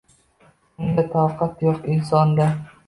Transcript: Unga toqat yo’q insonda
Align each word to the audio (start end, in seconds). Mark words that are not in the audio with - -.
Unga 0.85 1.03
toqat 1.17 1.63
yo’q 1.69 1.87
insonda 1.99 2.51